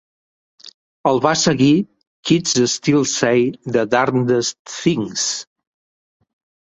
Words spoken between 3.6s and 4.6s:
the Darndest